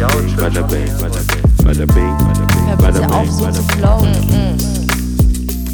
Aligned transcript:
Bada 0.00 0.08
bing, 0.16 0.36
bada 0.40 0.62
bing, 0.66 0.88
bada 0.98 1.20
bing, 1.20 1.44
bada 1.62 1.86
bing, 1.86 2.16
Hör 2.68 2.76
bada 2.76 3.00
bitte 3.00 3.14
auf, 3.14 3.22
bing, 3.22 3.32
so 3.32 3.44
bada 3.44 3.52
zu 3.52 3.66
bing. 3.66 3.76
flowen. 3.76 4.14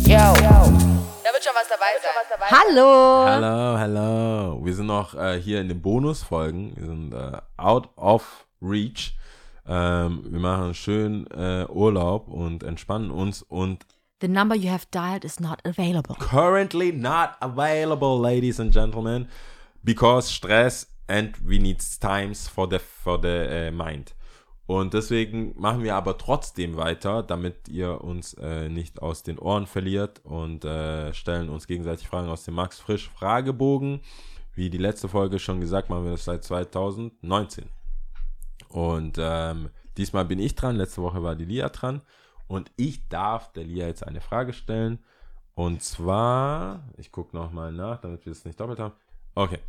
Yo. 0.02 0.16
Da 1.22 1.30
wird 1.32 1.44
schon 1.44 1.54
was 1.54 1.68
dabei 1.68 1.92
sein. 2.02 2.10
Hallo. 2.50 3.24
Hello, 3.28 3.78
hello. 3.78 4.64
Wir 4.64 4.74
sind 4.74 4.86
noch 4.86 5.14
äh, 5.14 5.40
hier 5.40 5.60
in 5.60 5.68
den 5.68 5.80
Bonusfolgen. 5.80 6.72
Wir 6.76 6.86
sind 6.86 7.12
äh, 7.12 7.38
out 7.56 7.88
of 7.94 8.46
reach. 8.60 9.16
Ähm, 9.68 10.24
wir 10.28 10.40
machen 10.40 10.74
schön 10.74 11.28
äh, 11.30 11.66
Urlaub 11.68 12.26
und 12.26 12.64
entspannen 12.64 13.12
uns 13.12 13.42
und 13.42 13.86
The 14.20 14.26
number 14.28 14.56
you 14.56 14.70
have 14.72 14.86
dialed 14.90 15.24
is 15.24 15.38
not 15.38 15.60
available. 15.64 16.16
currently 16.18 16.90
not 16.90 17.36
available, 17.40 18.18
ladies 18.20 18.58
and 18.58 18.72
gentlemen, 18.74 19.28
because 19.84 20.28
stress 20.28 20.88
and 21.06 21.36
we 21.44 21.58
need 21.58 21.80
times 22.00 22.48
for 22.48 22.68
the 22.70 22.78
for 22.78 23.20
the 23.20 23.28
äh, 23.28 23.70
mind. 23.70 24.14
Und 24.66 24.94
deswegen 24.94 25.54
machen 25.56 25.84
wir 25.84 25.94
aber 25.94 26.18
trotzdem 26.18 26.76
weiter, 26.76 27.22
damit 27.22 27.68
ihr 27.68 28.02
uns 28.02 28.34
äh, 28.34 28.68
nicht 28.68 29.00
aus 29.00 29.22
den 29.22 29.38
Ohren 29.38 29.66
verliert 29.66 30.20
und 30.24 30.64
äh, 30.64 31.14
stellen 31.14 31.48
uns 31.48 31.68
gegenseitig 31.68 32.08
Fragen 32.08 32.28
aus 32.28 32.44
dem 32.44 32.54
Max 32.54 32.80
Frisch 32.80 33.08
Fragebogen. 33.10 34.00
Wie 34.54 34.68
die 34.68 34.78
letzte 34.78 35.08
Folge 35.08 35.38
schon 35.38 35.60
gesagt, 35.60 35.88
machen 35.88 36.04
wir 36.04 36.12
das 36.12 36.24
seit 36.24 36.42
2019. 36.42 37.66
Und 38.68 39.18
ähm, 39.20 39.70
diesmal 39.96 40.24
bin 40.24 40.40
ich 40.40 40.56
dran. 40.56 40.76
Letzte 40.76 41.02
Woche 41.02 41.22
war 41.22 41.36
die 41.36 41.44
Lia 41.44 41.68
dran. 41.68 42.02
Und 42.48 42.72
ich 42.76 43.08
darf 43.08 43.52
der 43.52 43.64
Lia 43.64 43.86
jetzt 43.86 44.06
eine 44.06 44.20
Frage 44.20 44.52
stellen. 44.52 44.98
Und 45.54 45.82
zwar, 45.82 46.82
ich 46.96 47.12
gucke 47.12 47.36
nochmal 47.36 47.70
nach, 47.70 48.00
damit 48.00 48.26
wir 48.26 48.32
es 48.32 48.44
nicht 48.44 48.58
doppelt 48.58 48.80
haben. 48.80 48.94
Okay. 49.34 49.60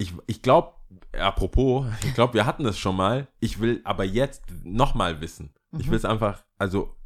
Ich, 0.00 0.14
ich 0.26 0.40
glaube, 0.40 0.72
apropos, 1.12 1.86
ich 2.04 2.14
glaube, 2.14 2.34
wir 2.34 2.46
hatten 2.46 2.64
das 2.64 2.78
schon 2.78 2.96
mal. 2.96 3.28
Ich 3.38 3.60
will 3.60 3.80
aber 3.84 4.04
jetzt 4.04 4.42
nochmal 4.64 5.20
wissen. 5.20 5.52
Ich 5.78 5.88
will 5.90 5.96
es 5.98 6.04
einfach, 6.04 6.42
also 6.58 6.96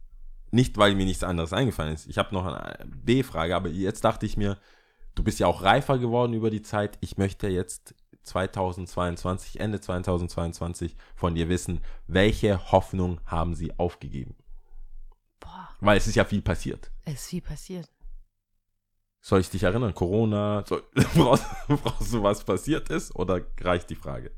nicht, 0.50 0.78
weil 0.78 0.94
mir 0.94 1.04
nichts 1.04 1.24
anderes 1.24 1.52
eingefallen 1.52 1.92
ist. 1.92 2.06
Ich 2.06 2.18
habe 2.18 2.32
noch 2.32 2.46
eine 2.46 2.86
B-Frage, 2.86 3.56
aber 3.56 3.68
jetzt 3.68 4.04
dachte 4.04 4.24
ich 4.26 4.36
mir, 4.36 4.58
du 5.16 5.24
bist 5.24 5.40
ja 5.40 5.48
auch 5.48 5.62
reifer 5.62 5.98
geworden 5.98 6.32
über 6.34 6.50
die 6.50 6.62
Zeit. 6.62 6.96
Ich 7.00 7.18
möchte 7.18 7.48
jetzt 7.48 7.94
2022, 8.22 9.60
Ende 9.60 9.80
2022 9.80 10.96
von 11.14 11.34
dir 11.34 11.48
wissen, 11.48 11.80
welche 12.06 12.70
Hoffnung 12.72 13.20
haben 13.26 13.54
sie 13.54 13.76
aufgegeben? 13.78 14.36
Boah, 15.40 15.68
Weil 15.80 15.98
es 15.98 16.06
ist 16.06 16.14
ja 16.14 16.24
viel 16.24 16.42
passiert. 16.42 16.90
es 17.04 17.14
ist 17.14 17.26
viel 17.26 17.42
passiert. 17.42 17.90
Soll 19.26 19.40
ich 19.40 19.48
dich 19.48 19.62
erinnern? 19.62 19.94
Corona? 19.94 20.64
Soll, 20.68 20.82
brauchst, 21.14 21.46
brauchst 21.66 22.12
du, 22.12 22.22
was 22.22 22.44
passiert 22.44 22.90
ist? 22.90 23.16
Oder 23.16 23.40
reicht 23.58 23.88
die 23.88 23.94
Frage? 23.94 24.30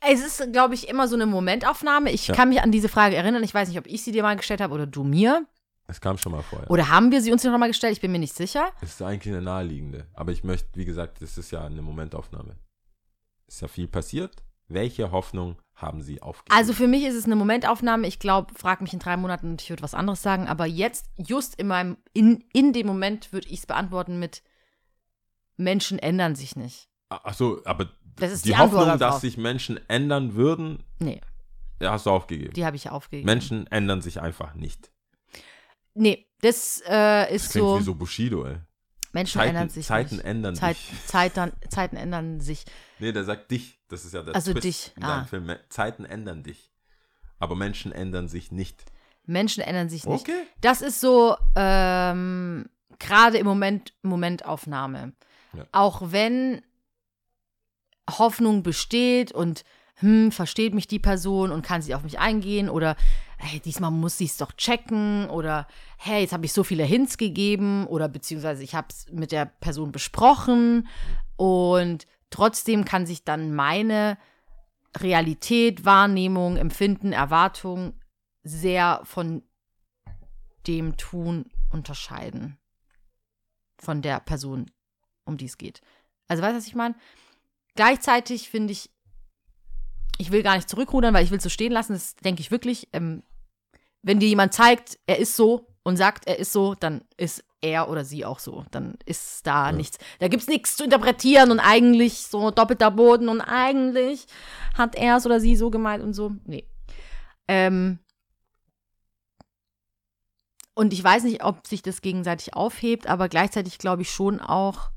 Es 0.00 0.24
ist, 0.24 0.50
glaube 0.50 0.72
ich, 0.72 0.88
immer 0.88 1.06
so 1.06 1.14
eine 1.14 1.26
Momentaufnahme. 1.26 2.10
Ich 2.10 2.28
Ja. 2.28 2.34
kann 2.34 2.48
mich 2.48 2.62
an 2.62 2.72
diese 2.72 2.88
Frage 2.88 3.14
erinnern. 3.16 3.42
Ich 3.44 3.52
weiß 3.52 3.68
nicht, 3.68 3.78
ob 3.78 3.86
ich 3.86 4.02
sie 4.02 4.12
dir 4.12 4.22
mal 4.22 4.36
gestellt 4.36 4.62
habe 4.62 4.72
oder 4.72 4.86
du 4.86 5.04
mir. 5.04 5.46
Es 5.88 6.00
kam 6.00 6.16
schon 6.16 6.32
mal 6.32 6.42
vorher. 6.42 6.70
Oder 6.70 6.88
haben 6.88 7.10
wir 7.10 7.20
sie 7.20 7.32
uns 7.32 7.44
noch 7.44 7.58
mal 7.58 7.66
gestellt? 7.68 7.92
Ich 7.92 8.00
bin 8.00 8.12
mir 8.12 8.18
nicht 8.18 8.34
sicher. 8.34 8.72
Es 8.80 8.92
ist 8.94 9.02
eigentlich 9.02 9.32
eine 9.34 9.42
naheliegende. 9.42 10.06
Aber 10.14 10.32
ich 10.32 10.42
möchte, 10.42 10.68
wie 10.74 10.86
gesagt, 10.86 11.20
das 11.20 11.36
ist 11.36 11.50
ja 11.50 11.64
eine 11.66 11.82
Momentaufnahme. 11.82 12.56
Ist 13.46 13.60
ja 13.60 13.68
viel 13.68 13.88
passiert. 13.88 14.42
Welche 14.68 15.10
Hoffnung 15.10 15.56
haben 15.76 16.00
sie 16.02 16.20
aufgegeben? 16.22 16.56
Also 16.58 16.72
für 16.72 16.88
mich 16.88 17.04
ist 17.04 17.14
es 17.14 17.26
eine 17.26 17.36
Momentaufnahme. 17.36 18.06
Ich 18.06 18.18
glaube, 18.18 18.52
frag 18.54 18.80
mich 18.80 18.92
in 18.92 18.98
drei 18.98 19.16
Monaten 19.16 19.50
und 19.50 19.62
ich 19.62 19.68
würde 19.70 19.82
was 19.82 19.94
anderes 19.94 20.22
sagen. 20.22 20.48
Aber 20.48 20.66
jetzt, 20.66 21.06
just 21.16 21.54
in 21.56 21.68
meinem, 21.68 21.96
in, 22.14 22.42
in 22.52 22.72
dem 22.72 22.86
Moment 22.86 23.32
würde 23.32 23.46
ich 23.48 23.60
es 23.60 23.66
beantworten 23.66 24.18
mit 24.18 24.42
Menschen 25.56 25.98
ändern 25.98 26.34
sich 26.34 26.56
nicht. 26.56 26.88
Ach 27.08 27.34
so, 27.34 27.60
aber 27.64 27.90
Das 28.16 28.32
ist 28.32 28.44
die, 28.44 28.50
die 28.50 28.56
Hoffnung, 28.58 28.84
darauf. 28.84 28.98
dass 28.98 29.20
sich 29.20 29.36
Menschen 29.36 29.78
ändern 29.88 30.34
würden, 30.34 30.82
Nee, 30.98 31.20
hast 31.80 32.06
du 32.06 32.10
aufgegeben. 32.10 32.52
die 32.54 32.64
habe 32.66 32.76
ich 32.76 32.90
aufgegeben. 32.90 33.26
Menschen 33.26 33.66
ändern 33.68 34.00
sich 34.02 34.20
einfach 34.20 34.54
nicht. 34.54 34.90
Nee, 35.94 36.26
das 36.40 36.82
äh, 36.86 37.34
ist 37.34 37.46
Das 37.46 37.52
klingt 37.52 37.66
so, 37.68 37.78
wie 37.78 37.82
so 37.84 37.94
Bushido, 37.94 38.44
ey. 38.44 38.56
Menschen 39.16 39.38
Zeiten, 39.38 39.56
ändern 39.56 39.68
sich 39.70 39.86
Zeiten 39.86 40.16
nicht. 40.16 40.24
ändern 40.26 40.54
Zeit, 40.54 40.76
sich. 40.76 41.06
Zeiten, 41.06 41.52
Zeiten 41.70 41.96
ändern 41.96 42.40
sich. 42.40 42.66
Nee, 42.98 43.12
der 43.12 43.24
sagt 43.24 43.50
dich. 43.50 43.78
Das 43.88 44.04
ist 44.04 44.12
ja 44.12 44.22
der 44.22 44.34
Also 44.34 44.52
Twist 44.52 44.64
dich, 44.64 44.92
in 44.94 45.02
deinem 45.02 45.22
ah. 45.22 45.24
Film. 45.24 45.56
Zeiten 45.70 46.04
ändern 46.04 46.42
dich. 46.42 46.70
Aber 47.38 47.56
Menschen 47.56 47.92
ändern 47.92 48.28
sich 48.28 48.52
nicht. 48.52 48.84
Menschen 49.24 49.62
ändern 49.62 49.88
sich 49.88 50.04
nicht. 50.04 50.28
Okay. 50.28 50.46
Das 50.60 50.82
ist 50.82 51.00
so 51.00 51.34
ähm, 51.56 52.68
gerade 52.98 53.38
im 53.38 53.46
Moment 53.46 53.94
Momentaufnahme. 54.02 55.14
Ja. 55.54 55.64
Auch 55.72 56.12
wenn 56.12 56.60
Hoffnung 58.10 58.62
besteht 58.62 59.32
und 59.32 59.64
hm, 59.96 60.30
versteht 60.30 60.74
mich 60.74 60.88
die 60.88 60.98
Person 60.98 61.50
und 61.50 61.64
kann 61.64 61.80
sie 61.80 61.94
auf 61.94 62.02
mich 62.02 62.18
eingehen 62.18 62.68
oder 62.68 62.96
hey, 63.38 63.60
diesmal 63.60 63.90
muss 63.90 64.18
sie 64.18 64.24
es 64.24 64.36
doch 64.36 64.52
checken 64.52 65.28
oder 65.28 65.66
hey, 65.98 66.22
jetzt 66.22 66.32
habe 66.32 66.46
ich 66.46 66.52
so 66.52 66.64
viele 66.64 66.84
Hints 66.84 67.18
gegeben 67.18 67.86
oder 67.86 68.08
beziehungsweise 68.08 68.62
ich 68.62 68.74
habe 68.74 68.88
es 68.90 69.06
mit 69.12 69.32
der 69.32 69.46
Person 69.46 69.92
besprochen 69.92 70.88
und 71.36 72.06
trotzdem 72.30 72.84
kann 72.84 73.06
sich 73.06 73.24
dann 73.24 73.54
meine 73.54 74.18
Realität, 74.96 75.84
Wahrnehmung, 75.84 76.56
Empfinden, 76.56 77.12
Erwartung 77.12 77.94
sehr 78.42 79.00
von 79.04 79.42
dem 80.66 80.96
Tun 80.96 81.50
unterscheiden. 81.70 82.58
Von 83.78 84.00
der 84.00 84.20
Person, 84.20 84.70
um 85.24 85.36
die 85.36 85.44
es 85.44 85.58
geht. 85.58 85.82
Also 86.28 86.42
weißt 86.42 86.54
du, 86.54 86.58
was 86.58 86.66
ich 86.66 86.74
meine? 86.74 86.94
Gleichzeitig 87.74 88.48
finde 88.48 88.72
ich, 88.72 88.90
ich 90.18 90.30
will 90.30 90.42
gar 90.42 90.56
nicht 90.56 90.68
zurückrudern, 90.68 91.14
weil 91.14 91.24
ich 91.24 91.30
will 91.30 91.38
es 91.38 91.44
so 91.44 91.50
stehen 91.50 91.72
lassen. 91.72 91.92
Das 91.92 92.16
denke 92.16 92.40
ich 92.40 92.50
wirklich. 92.50 92.88
Ähm, 92.92 93.22
wenn 94.02 94.20
dir 94.20 94.28
jemand 94.28 94.54
zeigt, 94.54 94.98
er 95.06 95.18
ist 95.18 95.36
so 95.36 95.66
und 95.82 95.96
sagt, 95.96 96.26
er 96.26 96.38
ist 96.38 96.52
so, 96.52 96.74
dann 96.74 97.02
ist 97.16 97.44
er 97.60 97.88
oder 97.88 98.04
sie 98.04 98.24
auch 98.24 98.38
so. 98.38 98.64
Dann 98.70 98.98
ist 99.04 99.46
da 99.46 99.72
nichts. 99.72 99.98
Da 100.20 100.28
gibt 100.28 100.42
es 100.42 100.48
nichts 100.48 100.76
zu 100.76 100.84
interpretieren 100.84 101.50
und 101.50 101.60
eigentlich 101.60 102.26
so 102.26 102.50
doppelter 102.50 102.90
Boden 102.90 103.28
und 103.28 103.40
eigentlich 103.40 104.26
hat 104.74 104.94
er 104.94 105.16
es 105.16 105.26
oder 105.26 105.40
sie 105.40 105.56
so 105.56 105.70
gemeint 105.70 106.02
und 106.02 106.14
so. 106.14 106.32
Nee. 106.44 106.66
Ähm, 107.48 107.98
und 110.74 110.92
ich 110.92 111.02
weiß 111.02 111.24
nicht, 111.24 111.42
ob 111.42 111.66
sich 111.66 111.82
das 111.82 112.02
gegenseitig 112.02 112.54
aufhebt, 112.54 113.06
aber 113.06 113.28
gleichzeitig 113.28 113.78
glaube 113.78 114.02
ich 114.02 114.10
schon 114.10 114.40
auch, 114.40 114.90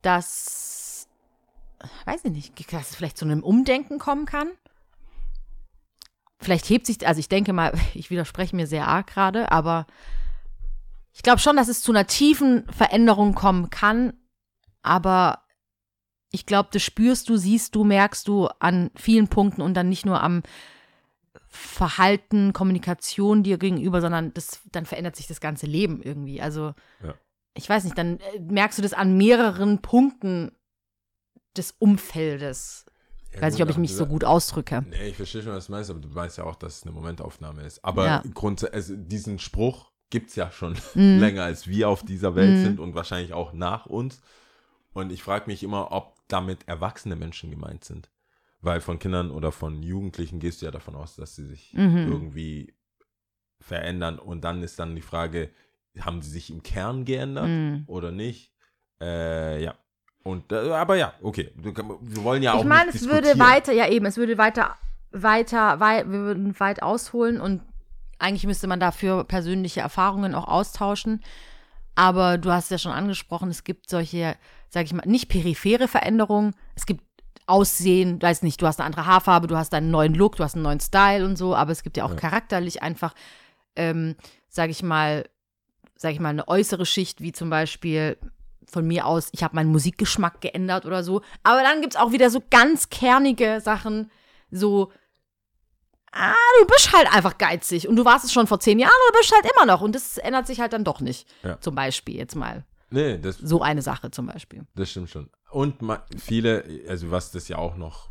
dass, 0.00 0.83
weiß 2.04 2.24
ich 2.24 2.32
nicht, 2.32 2.72
dass 2.72 2.90
es 2.90 2.96
vielleicht 2.96 3.18
zu 3.18 3.24
einem 3.24 3.42
Umdenken 3.42 3.98
kommen 3.98 4.26
kann. 4.26 4.48
Vielleicht 6.40 6.68
hebt 6.68 6.86
sich, 6.86 7.06
also 7.06 7.18
ich 7.18 7.28
denke 7.28 7.52
mal, 7.52 7.72
ich 7.94 8.10
widerspreche 8.10 8.56
mir 8.56 8.66
sehr 8.66 8.88
arg 8.88 9.06
gerade, 9.08 9.50
aber 9.52 9.86
ich 11.12 11.22
glaube 11.22 11.38
schon, 11.38 11.56
dass 11.56 11.68
es 11.68 11.80
zu 11.80 11.92
einer 11.92 12.06
tiefen 12.06 12.66
Veränderung 12.70 13.34
kommen 13.34 13.70
kann, 13.70 14.14
aber 14.82 15.42
ich 16.30 16.46
glaube, 16.46 16.68
das 16.72 16.82
spürst 16.82 17.28
du, 17.28 17.36
siehst 17.36 17.76
du, 17.76 17.84
merkst 17.84 18.26
du 18.26 18.48
an 18.58 18.90
vielen 18.96 19.28
Punkten 19.28 19.62
und 19.62 19.74
dann 19.74 19.88
nicht 19.88 20.04
nur 20.04 20.20
am 20.20 20.42
Verhalten, 21.48 22.52
Kommunikation 22.52 23.44
dir 23.44 23.58
gegenüber, 23.58 24.00
sondern 24.00 24.34
das, 24.34 24.60
dann 24.72 24.86
verändert 24.86 25.14
sich 25.14 25.28
das 25.28 25.40
ganze 25.40 25.66
Leben 25.66 26.02
irgendwie. 26.02 26.42
Also, 26.42 26.74
Ja. 27.00 27.14
ich 27.54 27.68
weiß 27.68 27.84
nicht, 27.84 27.96
dann 27.96 28.18
äh, 28.18 28.40
merkst 28.40 28.78
du 28.78 28.82
das 28.82 28.92
an 28.92 29.16
mehreren 29.16 29.80
Punkten 29.80 30.50
des 31.56 31.74
Umfeldes. 31.78 32.84
Ich 33.32 33.42
weiß 33.42 33.54
nicht, 33.54 33.62
ob 33.62 33.70
ich 33.70 33.78
mich 33.78 33.92
so 33.94 34.06
gut 34.06 34.24
ausdrücke. 34.24 34.84
Nee, 34.88 35.08
ich 35.08 35.16
verstehe 35.16 35.42
schon, 35.42 35.52
was 35.54 35.66
du 35.66 35.72
meinst, 35.72 35.90
aber 35.90 35.98
du 36.00 36.14
weißt 36.14 36.38
ja 36.38 36.44
auch, 36.44 36.54
dass 36.54 36.76
es 36.78 36.82
eine 36.84 36.92
Momentaufnahme 36.92 37.62
ist. 37.62 37.84
Aber 37.84 38.06
Ja. 38.06 38.22
grundsätzlich, 38.32 38.74
also 38.74 38.96
diesen 38.96 39.38
Spruch 39.40 39.90
gibt 40.10 40.30
es 40.30 40.36
ja 40.36 40.50
schon 40.52 40.74
Mhm. 40.94 41.18
länger, 41.18 41.42
als 41.42 41.66
wir 41.66 41.88
auf 41.88 42.04
dieser 42.04 42.36
Welt 42.36 42.56
Mhm. 42.58 42.62
sind 42.62 42.80
und 42.80 42.94
wahrscheinlich 42.94 43.32
auch 43.32 43.52
nach 43.52 43.86
uns. 43.86 44.20
Und 44.92 45.10
ich 45.10 45.24
frage 45.24 45.46
mich 45.48 45.64
immer, 45.64 45.90
ob 45.90 46.16
damit 46.28 46.68
erwachsene 46.68 47.16
Menschen 47.16 47.50
gemeint 47.50 47.82
sind. 47.82 48.08
Weil 48.60 48.80
von 48.80 48.98
Kindern 49.00 49.30
oder 49.32 49.50
von 49.50 49.82
Jugendlichen 49.82 50.38
gehst 50.38 50.62
du 50.62 50.66
ja 50.66 50.70
davon 50.72 50.94
aus, 50.94 51.16
dass 51.16 51.34
sie 51.34 51.44
sich 51.44 51.72
Mhm. 51.74 52.06
irgendwie 52.06 52.74
verändern. 53.60 54.18
Und 54.18 54.42
dann 54.44 54.62
ist 54.62 54.78
dann 54.78 54.94
die 54.94 55.02
Frage, 55.02 55.50
haben 55.98 56.22
sie 56.22 56.30
sich 56.30 56.50
im 56.50 56.62
Kern 56.62 57.04
geändert 57.04 57.48
Mhm. 57.48 57.84
oder 57.86 58.10
nicht? 58.12 58.52
Äh, 59.00 59.62
ja. 59.62 59.74
Und, 60.24 60.50
äh, 60.52 60.72
aber 60.72 60.96
ja, 60.96 61.12
okay. 61.22 61.52
Wir 61.54 62.24
wollen 62.24 62.42
ja 62.42 62.54
auch 62.54 62.60
Ich 62.60 62.64
meine, 62.64 62.90
es 62.90 63.06
würde 63.06 63.38
weiter, 63.38 63.72
ja 63.72 63.88
eben, 63.88 64.06
es 64.06 64.16
würde 64.16 64.38
weiter, 64.38 64.74
weiter, 65.12 65.78
wei 65.80 65.98
wir 66.06 66.20
würden 66.20 66.58
weit 66.58 66.82
ausholen 66.82 67.40
und 67.40 67.62
eigentlich 68.18 68.46
müsste 68.46 68.66
man 68.66 68.80
dafür 68.80 69.24
persönliche 69.24 69.80
Erfahrungen 69.80 70.34
auch 70.34 70.48
austauschen. 70.48 71.22
Aber 71.94 72.38
du 72.38 72.50
hast 72.50 72.70
ja 72.70 72.78
schon 72.78 72.92
angesprochen, 72.92 73.50
es 73.50 73.64
gibt 73.64 73.88
solche, 73.90 74.34
sag 74.70 74.86
ich 74.86 74.94
mal, 74.94 75.06
nicht 75.06 75.28
periphere 75.28 75.88
Veränderungen. 75.88 76.54
Es 76.74 76.86
gibt 76.86 77.04
Aussehen, 77.46 78.20
weiß 78.22 78.42
nicht, 78.42 78.62
du 78.62 78.66
hast 78.66 78.80
eine 78.80 78.86
andere 78.86 79.04
Haarfarbe, 79.04 79.46
du 79.46 79.56
hast 79.58 79.74
einen 79.74 79.90
neuen 79.90 80.14
Look, 80.14 80.36
du 80.36 80.44
hast 80.44 80.54
einen 80.54 80.62
neuen 80.62 80.80
Style 80.80 81.26
und 81.26 81.36
so, 81.36 81.54
aber 81.54 81.72
es 81.72 81.82
gibt 81.82 81.98
ja 81.98 82.06
auch 82.06 82.10
Ja. 82.12 82.16
charakterlich 82.16 82.82
einfach, 82.82 83.14
ähm, 83.76 84.16
sag 84.48 84.70
ich 84.70 84.82
mal, 84.82 85.28
sag 85.94 86.12
ich 86.12 86.20
mal, 86.20 86.30
eine 86.30 86.48
äußere 86.48 86.86
Schicht, 86.86 87.20
wie 87.20 87.32
zum 87.32 87.50
Beispiel 87.50 88.16
von 88.70 88.86
mir 88.86 89.06
aus, 89.06 89.28
ich 89.32 89.42
habe 89.42 89.56
meinen 89.56 89.70
Musikgeschmack 89.70 90.40
geändert 90.40 90.86
oder 90.86 91.02
so. 91.02 91.22
Aber 91.42 91.62
dann 91.62 91.80
gibt 91.80 91.94
es 91.94 92.00
auch 92.00 92.12
wieder 92.12 92.30
so 92.30 92.42
ganz 92.50 92.88
kernige 92.88 93.60
Sachen, 93.60 94.10
so, 94.50 94.90
ah, 96.12 96.34
du 96.60 96.66
bist 96.66 96.92
halt 96.92 97.12
einfach 97.12 97.38
geizig 97.38 97.88
und 97.88 97.96
du 97.96 98.04
warst 98.04 98.24
es 98.24 98.32
schon 98.32 98.46
vor 98.46 98.60
zehn 98.60 98.78
Jahren 98.78 98.92
oder 99.08 99.18
bist 99.18 99.32
halt 99.32 99.52
immer 99.54 99.66
noch 99.66 99.80
und 99.80 99.94
das 99.94 100.18
ändert 100.18 100.46
sich 100.46 100.60
halt 100.60 100.72
dann 100.72 100.84
doch 100.84 101.00
nicht. 101.00 101.28
Ja. 101.42 101.60
Zum 101.60 101.74
Beispiel 101.74 102.16
jetzt 102.16 102.36
mal. 102.36 102.64
Nee, 102.90 103.18
das, 103.18 103.38
So 103.38 103.60
eine 103.60 103.82
Sache 103.82 104.10
zum 104.10 104.26
Beispiel. 104.26 104.66
das 104.74 104.90
stimmt 104.90 105.10
schon. 105.10 105.28
Und 105.50 105.76
viele, 106.18 106.64
also 106.88 107.10
was 107.10 107.32
das 107.32 107.48
ja 107.48 107.58
auch 107.58 107.76
noch 107.76 108.10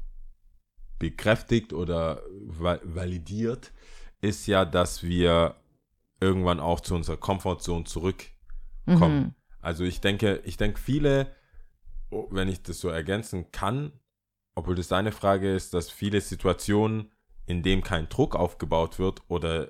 bekräftigt 0.99 1.73
oder 1.73 2.21
va 2.45 2.79
validiert, 2.83 3.71
ist 4.21 4.47
ja, 4.47 4.63
dass 4.63 5.03
wir 5.03 5.55
irgendwann 6.21 6.59
auch 6.61 6.79
zu 6.79 6.95
unserer 6.95 7.17
Komfortzone 7.17 7.83
zurückkommen. 7.83 8.35
Mhm. 8.85 9.35
Also 9.63 9.83
ich 9.85 10.01
denke, 10.01 10.41
ich 10.43 10.57
denke 10.57 10.79
viele, 10.79 11.27
oh, 12.11 12.27
wenn 12.31 12.47
ich 12.49 12.61
das 12.63 12.79
so 12.79 12.89
ergänzen 12.89 13.51
kann, 13.51 13.93
obwohl 14.55 14.75
das 14.75 14.87
deine 14.89 15.11
Frage 15.11 15.53
ist, 15.55 15.73
dass 15.73 15.89
viele 15.89 16.21
Situationen, 16.21 17.11
in 17.45 17.63
denen 17.63 17.81
kein 17.81 18.07
Druck 18.09 18.35
aufgebaut 18.35 18.99
wird 18.99 19.21
oder 19.27 19.69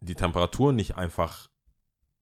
die 0.00 0.14
Temperatur 0.14 0.72
nicht 0.72 0.96
einfach 0.96 1.48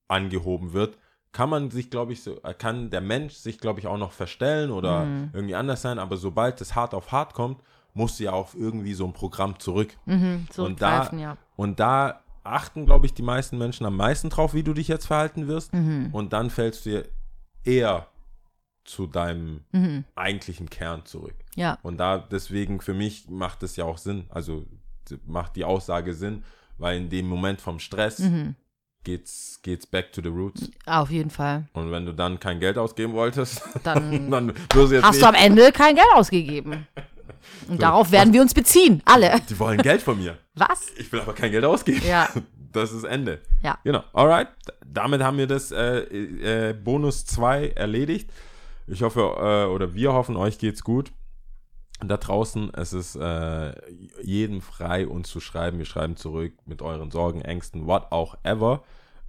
angehoben 0.07 0.73
wird, 0.73 0.97
kann 1.33 1.49
man 1.49 1.69
sich, 1.69 1.89
glaube 1.89 2.13
ich, 2.13 2.23
so, 2.23 2.41
äh, 2.43 2.53
kann 2.53 2.89
der 2.89 3.01
Mensch 3.01 3.33
sich, 3.33 3.59
glaube 3.59 3.79
ich, 3.79 3.87
auch 3.87 3.97
noch 3.97 4.11
verstellen 4.13 4.71
oder 4.71 5.05
Mhm. 5.05 5.29
irgendwie 5.33 5.55
anders 5.55 5.81
sein, 5.81 5.99
aber 5.99 6.17
sobald 6.17 6.61
es 6.61 6.73
hart 6.75 6.93
auf 6.93 7.11
hart 7.11 7.33
kommt, 7.33 7.61
muss 7.93 8.17
ja 8.19 8.31
auf 8.31 8.55
irgendwie 8.55 8.93
so 8.93 9.05
ein 9.05 9.13
Programm 9.13 9.59
zurück. 9.59 9.95
Mhm. 10.05 10.47
Und 10.57 10.81
da- 10.81 11.03
Zurückgreifen, 11.03 11.19
ja. 11.19 11.37
Und 11.55 11.79
da 11.79 12.23
achten, 12.47 12.85
glaube 12.85 13.05
ich, 13.05 13.13
die 13.13 13.21
meisten 13.21 13.57
Menschen 13.57 13.85
am 13.85 13.95
meisten 13.97 14.29
drauf, 14.29 14.53
wie 14.53 14.63
du 14.63 14.73
dich 14.73 14.87
jetzt 14.87 15.05
verhalten 15.07 15.47
wirst. 15.47 15.73
Mhm. 15.73 16.09
Und 16.11 16.33
dann 16.33 16.49
fällst 16.49 16.85
du 16.85 17.03
eher 17.63 18.07
zu 18.83 19.05
deinem 19.07 19.61
Mhm. 19.73 20.05
eigentlichen 20.15 20.69
Kern 20.69 21.05
zurück. 21.05 21.35
Ja. 21.55 21.77
Und 21.83 21.97
da 21.97 22.17
deswegen 22.17 22.79
für 22.79 22.93
mich 22.93 23.29
macht 23.29 23.61
es 23.63 23.75
ja 23.75 23.83
auch 23.85 23.97
Sinn, 23.97 24.25
also 24.29 24.65
macht 25.25 25.55
die 25.55 25.65
Aussage 25.65 26.13
Sinn, 26.13 26.43
weil 26.77 26.97
in 26.97 27.09
dem 27.09 27.27
Moment 27.27 27.59
vom 27.59 27.79
Stress 27.79 28.19
Mhm. 28.19 28.55
geht's, 29.03 29.59
geht's 29.61 29.85
back 29.85 30.11
to 30.13 30.21
the 30.21 30.29
roots. 30.29 30.69
Auf 30.85 31.09
jeden 31.11 31.29
Fall. 31.29 31.67
Und 31.73 31.91
wenn 31.91 32.05
du 32.05 32.13
dann 32.13 32.39
kein 32.39 32.59
Geld 32.59 32.77
ausgeben 32.77 33.13
wolltest, 33.13 33.61
Dann 33.83 34.29
dann 34.31 34.47
wirst 34.73 34.91
du 34.91 34.95
jetzt 34.95 35.03
hast 35.05 35.21
du 35.21 35.27
am 35.27 35.35
Ende 35.35 35.71
kein 35.71 35.95
Geld 35.95 36.07
ausgegeben. 36.15 36.87
Und 37.67 37.81
darauf 37.81 38.11
werden 38.11 38.33
wir 38.33 38.41
uns 38.41 38.53
beziehen. 38.53 39.01
Alle. 39.05 39.39
die 39.49 39.59
wollen 39.59 39.81
Geld 39.81 40.01
von 40.01 40.17
mir. 40.17 40.37
Was? 40.55 40.87
Ich 40.97 41.11
will 41.11 41.19
aber 41.19 41.33
kein 41.33 41.51
Geld 41.51 41.65
ausgeben. 41.65 42.01
Ja. 42.07 42.29
Das 42.73 42.91
ist 42.91 43.05
Ende. 43.05 43.39
Ja. 43.63 43.79
Genau. 43.83 44.03
Alright. 44.13 44.49
Damit 44.85 45.23
haben 45.23 45.37
wir 45.37 45.47
das 45.47 45.71
äh, 45.71 46.69
äh, 46.69 46.73
Bonus 46.73 47.25
2 47.25 47.69
erledigt. 47.69 48.29
Ich 48.87 49.01
hoffe, 49.01 49.21
äh, 49.21 49.73
oder 49.73 49.95
wir 49.95 50.13
hoffen, 50.13 50.35
euch 50.35 50.59
geht's 50.59 50.83
gut. 50.83 51.11
Da 52.05 52.17
draußen, 52.17 52.71
es 52.75 52.93
ist 52.93 53.15
äh, 53.15 53.73
jedem 54.21 54.61
frei, 54.61 55.07
uns 55.07 55.29
zu 55.29 55.39
schreiben. 55.39 55.79
Wir 55.79 55.85
schreiben 55.85 56.17
zurück 56.17 56.53
mit 56.65 56.83
euren 56.83 57.09
Sorgen, 57.09 57.41
Ängsten, 57.41 57.87
what 57.87 58.11
auch 58.11 58.37
ever. 58.43 58.83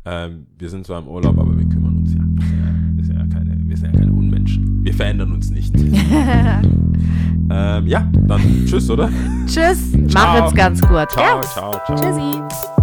Ähm, 0.04 0.46
wir 0.58 0.68
sind 0.68 0.86
zwar 0.86 1.00
im 1.00 1.08
Urlaub, 1.08 1.38
aber 1.38 1.56
wir 1.56 1.66
kümmern 1.66 1.98
uns 1.98 2.12
ja. 2.12 2.20
Wir 2.20 3.04
sind 3.04 3.16
ja 3.16 3.26
keine, 3.26 3.56
wir 3.58 3.76
sind 3.76 3.94
ja 3.94 4.00
keine 4.00 4.12
Unmenschen. 4.12 4.84
Wir 4.84 4.94
verändern 4.94 5.32
uns 5.32 5.50
nicht. 5.50 5.74
ja, 7.88 8.06
dann 8.26 8.66
tschüss, 8.66 8.90
oder? 8.90 9.08
Tschüss. 9.46 9.78
Ciao. 10.08 10.40
Macht's 10.40 10.54
ganz 10.54 10.80
gut. 10.80 11.10
Ciao, 11.10 11.40
ciao, 11.40 11.72
ciao. 11.86 11.96
Tschüssi. 11.96 12.77